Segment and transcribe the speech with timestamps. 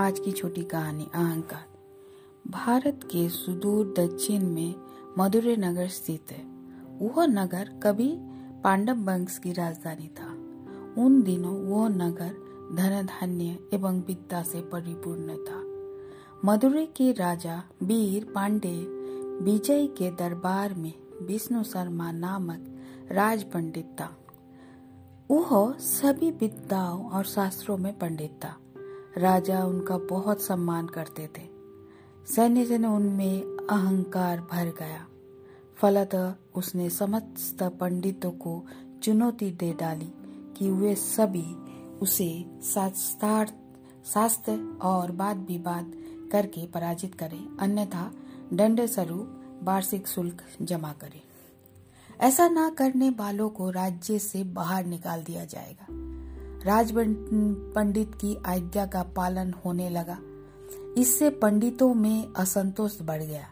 [0.00, 1.64] आज की छोटी कहानी अहंकार।
[2.50, 4.74] भारत के सुदूर दक्षिण में
[5.18, 6.44] मदुरै नगर स्थित है।
[7.06, 8.16] वह नगर कभी
[8.64, 10.32] पांडव वंश की राजधानी था।
[11.02, 12.30] उन दिनों वह नगर
[12.76, 15.62] धन धान्य एवं विद्या से परिपूर्ण था।
[16.44, 18.76] मदुरै के राजा वीर पांडे
[19.44, 24.16] विजय के दरबार में विष्णु शर्मा नामक राज पंडित था।
[25.30, 28.56] वह सभी विद्याओं और शास्त्रों में पंडित था।
[29.18, 31.48] राजा उनका बहुत सम्मान करते थे।
[32.26, 35.06] सैन्य जन उनमें अहंकार भर गया।
[35.76, 38.66] फलतः उसने समस्त पंडितों को
[39.02, 40.12] चुनौती दे डाली
[40.58, 41.56] कि वे सभी
[41.98, 45.92] उसे शास्त्र और वाद विवाद
[46.32, 48.12] करके पराजित करें, अन्यथा
[48.52, 51.20] दंड स्वरूप वार्षिक शुल्क जमा करें।
[52.20, 55.86] ऐसा ना करने वालों को राज्य से बाहर निकाल दिया जाएगा।
[56.66, 60.16] राज पंडित की आज्ञा का पालन होने लगा।
[60.98, 63.46] इससे पंडितों में असंतोष बढ़ गया।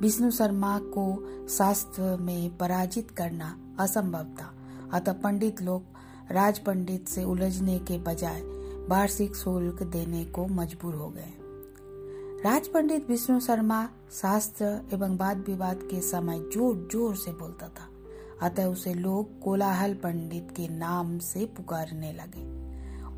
[0.00, 1.04] विष्णु शर्मा को
[1.48, 4.52] शास्त्र में पराजित करना असंभव था।
[4.92, 5.82] अतः पंडित लोग
[6.30, 8.40] राज पंडित से उलझने के बजाय
[8.88, 11.32] वार्षिक शुल्क देने को मजबूर हो गए।
[12.44, 17.88] राज पंडित विष्णु शर्मा शास्त्र एवं वाद विवाद के समय ज़ोर ज़ोर से बोलता था।
[18.42, 22.58] अतः उसे लोग कोलाहल पंडित के नाम से पुकारने लगे।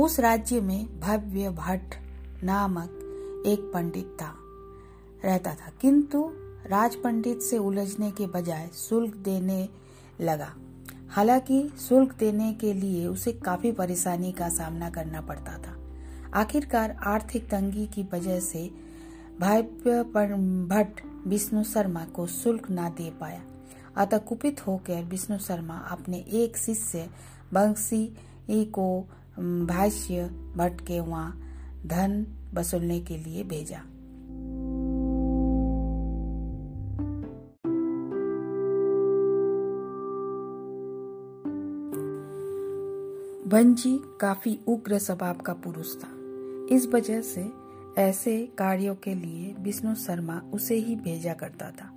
[0.00, 1.94] उस राज्य में भव्य भट्ट
[2.44, 2.90] नामक
[3.46, 4.34] एक पंडित था,
[5.24, 6.30] रहता था। किंतु
[6.66, 9.68] राज पंडित से उलझने के बजाय शुल्क देने
[10.20, 10.54] लगा।
[11.08, 15.82] हालाँकि शुल्क देने के लिए उसे काफ़ी परेशानी का सामना करना पड़ता था।
[16.34, 18.70] आखिरकार आर्थिक तंगी की वजह से
[19.40, 20.02] भव्य
[20.68, 23.42] भट्ट विष्णु शर्मा को शुल्क न दे पाया।
[23.96, 27.10] अतः कुपित होकर विष्णु शर्मा अपने एक शिष्य
[27.52, 28.16] बंसी
[28.50, 29.08] को
[29.40, 30.24] भाष्य
[30.56, 31.42] भट्ट के वहाँ
[31.86, 33.82] धन वसूलने के लिए भेजा।
[43.48, 46.08] बंजी काफ़ी उग्र स्वभाव का पुरुष था।
[46.74, 47.52] इस वजह से
[47.98, 51.95] ऐसे कार्यों के लिए विष्णु शर्मा उसे ही भेजा करता था।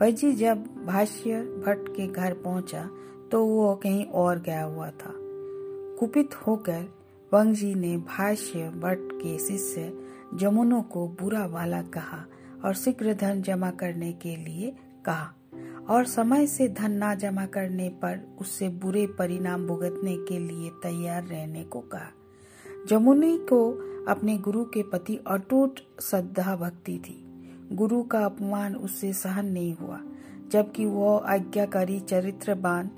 [0.00, 2.90] भज्जी जब भाष्य भट्ट के घर पहुँचा
[3.32, 5.12] तो वो कहीं और गया हुआ था।
[5.98, 6.84] कुपित होकर
[7.34, 9.92] वंगजी ने भाष्य भट्ट के शिष्य
[10.34, 12.24] जमुनों को बुरा वाला कहा
[12.64, 15.34] और शीघ्र धन जमा करने के लिए कहा
[15.88, 21.24] और समय से धन ना जमा करने पर उससे बुरे परिणाम भुगतने के लिए तैयार
[21.24, 22.10] रहने को कहा।
[22.88, 23.72] जमुनी को
[24.08, 27.22] अपने गुरु के प्रति अटूट श्रद्धा भक्ति थी।
[27.72, 30.00] गुरु का अपमान उससे सहन नहीं हुआ,
[30.52, 32.90] जबकि वह आज्ञाकारी चरित्रवान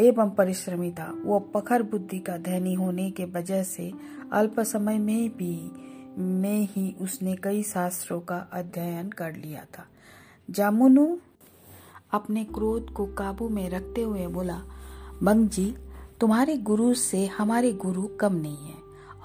[0.00, 3.92] एवं परिश्रमी था। वो पखर बुद्धि का धनी होने के वजह से
[4.32, 5.70] अल्प समय में भी,
[6.18, 9.86] में ही उसने कई शास्त्रों का अध्ययन कर लिया था।
[10.50, 11.06] जामुनु
[12.12, 14.60] अपने क्रोध को काबू में रखते हुए बोला,
[15.22, 15.74] बंग जी,
[16.20, 18.74] तुम्हारे गुरु से हमारे गुरु कम नहीं है,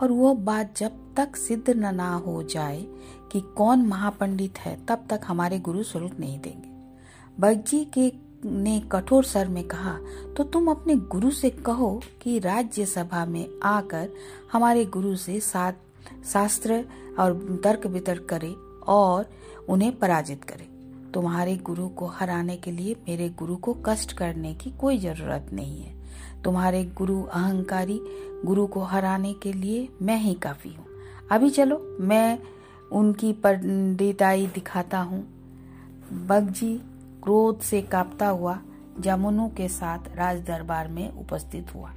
[0.01, 2.85] और वो बात जब तक सिद्ध न ना हो जाए
[3.31, 6.69] कि कौन महापंडित है, तब तक हमारे गुरु शुल्क नहीं देंगे।
[7.39, 8.11] बग्जी के
[8.45, 9.97] ने कठोर सर में कहा
[10.37, 14.09] तो तुम अपने गुरु से कहो कि राज्य सभा में आकर
[14.51, 15.73] हमारे गुरु से साथ
[16.33, 16.83] शास्त्र
[17.19, 17.33] और
[17.63, 18.53] तर्क वितर्क करे
[18.87, 19.29] और
[19.69, 20.67] उन्हें पराजित करे।
[21.13, 25.81] तुम्हारे गुरु को हराने के लिए मेरे गुरु को कष्ट करने की कोई ज़रूरत नहीं
[25.81, 25.93] है।
[26.43, 27.99] तुम्हारे गुरु अहंकारी
[28.45, 30.85] गुरु को हराने के लिए मैं ही काफ़ी हूँ।
[31.31, 32.39] अभी चलो, मैं
[32.91, 35.23] उनकी पंडिताई दिखाता हूँ।
[36.27, 36.75] बगजी
[37.23, 38.59] क्रोध से कांपता हुआ
[38.99, 41.91] जमुनों के साथ राज दरबार में उपस्थित हुआ।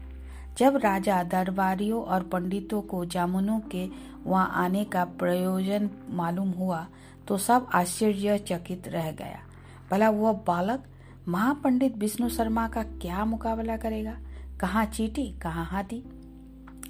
[0.59, 3.89] जब राजा दरबारियों और पंडितों को जामुनों के
[4.25, 6.87] वहाँ आने का प्रयोजन मालूम हुआ
[7.29, 9.41] तो सब आश्चर्यचकित रह गया।
[9.91, 10.85] भला वह बालक
[11.29, 14.17] महापंडित विष्णु शर्मा का क्या मुकाबला करेगा?
[14.61, 16.03] कहाँ चीटी, कहाँ हाथी?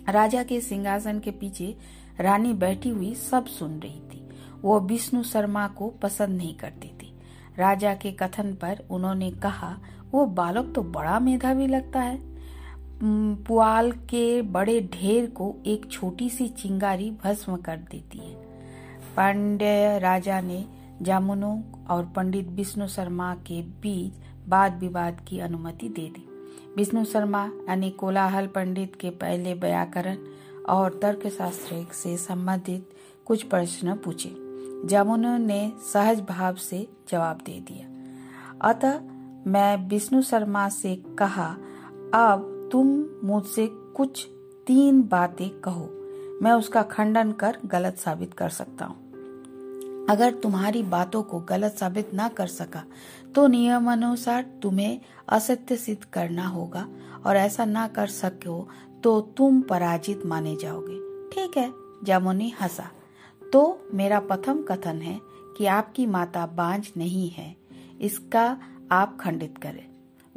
[0.08, 1.76] राजा के सिंहासन के पीछे
[2.20, 4.28] रानी बैठी हुई सब सुन रही थी।
[4.62, 7.12] वो विष्णु शर्मा को पसंद नहीं करती थी।
[7.58, 9.78] राजा के कथन पर उन्होंने कहा,
[10.12, 12.34] वो बालक तो बड़ा मेधावी लगता है।
[13.44, 18.34] पुआल के बड़े ढेर को एक छोटी सी चिंगारी भस्म कर देती है।
[19.17, 20.64] पांड्य राजा ने
[21.02, 24.12] जामुनों और पंडित विष्णु शर्मा के बीच
[24.49, 26.28] वाद विवाद की अनुमति दे दी।
[26.76, 30.17] विष्णु शर्मा यानी कोलाहल पंडित के पहले व्याकरण
[30.69, 32.90] और तर्कशास्त्र से संबंधित
[33.25, 34.34] कुछ प्रश्न पूछे
[34.88, 37.87] जामुन ने सहज भाव से जवाब दे दिया।
[38.70, 39.00] अतः
[39.46, 41.46] मैं विष्णु शर्मा से कहा,
[42.14, 44.26] अब तुम मुझसे कुछ
[44.66, 45.88] तीन बातें कहो।
[46.43, 49.05] मैं उसका खंडन कर गलत साबित कर सकता हूँ।
[50.10, 52.84] अगर तुम्हारी बातों को गलत साबित ना कर सका
[53.34, 56.88] तो नियमानुसार तुम्हें असत्य सिद्ध करना होगा
[57.26, 58.69] और ऐसा ना कर सको
[59.05, 60.95] तो तुम पराजित माने जाओगे।
[61.31, 61.73] ठीक है,
[62.05, 62.89] जामुनी हंसा।
[63.53, 65.19] तो मेरा प्रथम कथन है
[65.59, 67.55] कि आपकी माता बांझ नहीं है,
[68.01, 68.45] इसका
[68.93, 69.85] आप खंडित करें।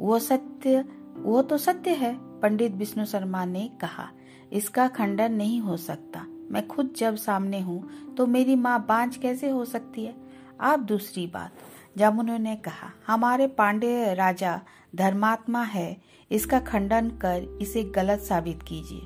[0.00, 0.84] वो सत्य,
[1.16, 4.08] वो तो सत्य है, पंडित विष्णु शर्मा ने कहा।
[4.52, 9.50] इसका खंडन नहीं हो सकता। मैं खुद जब सामने हूँ तो मेरी माँ बांझ कैसे
[9.50, 10.14] हो सकती है?
[10.60, 11.52] आप दूसरी बात।
[11.98, 14.60] जमुनो ने कहा, हमारे पांडे राजा
[14.96, 15.96] धर्मात्मा है
[16.30, 19.00] इसका खंडन कर इसे गलत साबित कीजिए।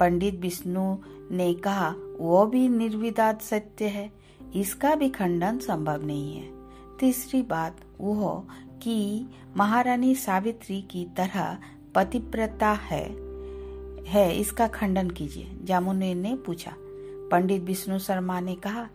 [0.00, 0.96] पंडित विष्णु
[1.30, 4.12] ने कहा, वो भी निर्विदात सत्य है,
[4.56, 6.50] इसका भी खंडन संभव नहीं है।
[6.98, 8.46] तीसरी बात वो
[8.82, 9.26] कि
[9.56, 11.58] महारानी सावित्री की तरह
[11.94, 13.04] पतिव्रता है
[14.06, 16.72] है, इसका खंडन कीजिए, जामुने ने पूछा।
[17.30, 18.88] पंडित विष्णु शर्मा ने कहा,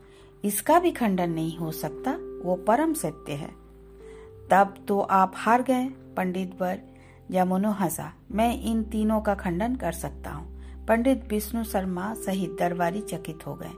[0.44, 2.12] इसका भी खंडन नहीं हो सकता,
[2.46, 3.50] वो परम सत्य है।
[4.52, 5.86] तब तो आप हार गए,
[6.18, 6.80] पंडित वर।
[7.32, 13.02] जामुनो हंसा मैं इन तीनों का खंडन कर सकता हूँ। पंडित विष्णु शर्मा सहित दरबारी
[13.02, 13.72] चकित हो गए।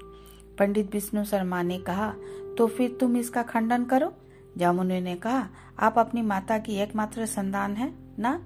[0.59, 2.13] पंडित विष्णु शर्मा ने कहा
[2.57, 4.13] तो फिर तुम इसका खंडन करो?
[4.57, 5.47] जामुने ने कहा
[5.79, 8.39] आप अपनी माता की एकमात्र संतान है ना?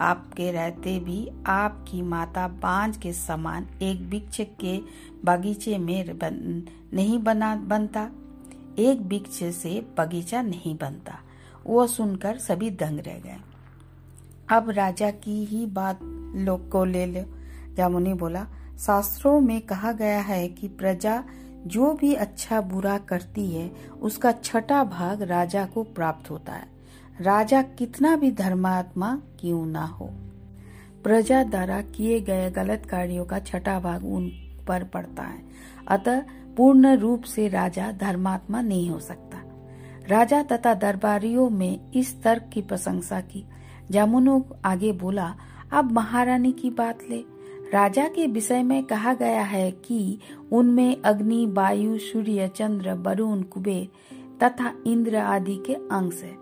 [0.00, 4.78] आपके रहते भी आपकी माता बांझ के समान एक वृक्ष के
[5.24, 6.62] बगीचे में बन,
[6.94, 8.08] नहीं बना बनता।
[8.78, 11.18] एक वृक्ष से बगीचा नहीं बनता।
[11.66, 13.36] वो सुनकर सभी दंग रह गए।
[14.52, 15.98] अब राजा की ही बात
[16.34, 17.38] लोग को ले लो।
[17.74, 18.46] जामुनी बोला,
[18.78, 21.24] शास्त्रों में कहा गया है कि प्रजा
[21.66, 26.66] जो भी अच्छा बुरा करती है, उसका छठा भाग राजा को प्राप्त होता है।
[27.20, 30.06] राजा कितना भी धर्मात्मा क्यों ना हो।
[31.04, 34.28] प्रजा द्वारा किए गए गलत कार्यों का छठा भाग उन
[34.68, 35.42] पर पड़ता है।
[35.88, 36.20] अतः
[36.56, 39.38] पूर्ण रूप से राजा धर्मात्मा नहीं हो सकता।
[40.08, 43.46] राजा तथा दरबारियों में इस तर्क की प्रशंसा की।
[43.90, 45.34] जामुनो आगे बोला,
[45.72, 47.24] अब महारानी की बात ले।
[47.72, 50.18] राजा के विषय में कहा गया है कि
[50.52, 53.88] उनमें अग्नि, वायु, सूर्य, चंद्र, वरुण, कुबेर
[54.42, 56.36] तथा इंद्र आदि के अंश है।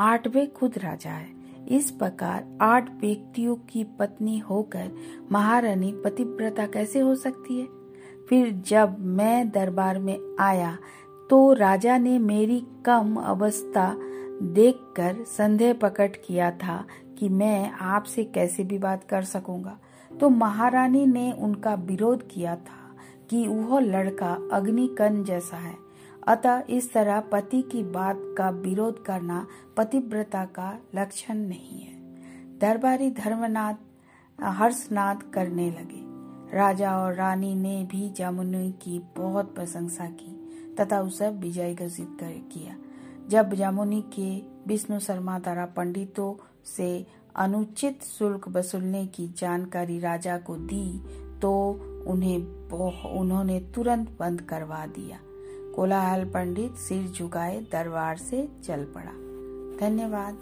[0.00, 4.90] आठवें खुद राजा है। इस प्रकार आठ व्यक्तियों की पत्नी होकर
[5.32, 7.66] महारानी पतिव्रता कैसे हो सकती है?
[8.28, 10.78] फिर जब मैं दरबार में आया
[11.30, 13.98] तो राजा ने मेरी कम अवस्था
[14.42, 16.84] देखकर संदेह प्रकट किया था
[17.18, 19.78] कि मैं आपसे कैसे भी बात कर सकूँगा।
[20.20, 22.96] तो महारानी ने उनका विरोध किया था
[23.30, 25.74] कि वह लड़का अग्निकन जैसा है।
[26.28, 29.46] अतः इस तरह पति की बात का विरोध करना
[29.76, 31.98] पतिव्रता का लक्षण नहीं है।
[32.58, 33.74] दरबारी धर्मनाथ
[34.42, 36.08] हर्षनाथ करने लगे।
[36.56, 40.34] राजा और रानी ने भी जामुनी की बहुत प्रशंसा की
[40.80, 42.76] तथा उसे विजय घोषित किया।
[43.28, 44.30] जब जामुनी के
[44.66, 46.34] विष्णु शर्मा द्वारा पंडितों
[46.64, 50.98] से अनुचित शुल्क वसूलने की जानकारी राजा को दी
[51.42, 51.50] तो
[52.06, 52.38] उन्हें
[53.18, 55.18] उन्होंने तुरंत बंद करवा दिया।
[55.76, 59.12] कोलाहल पंडित सिर झुकाए दरबार से चल पड़ा।
[59.80, 60.40] धन्यवाद।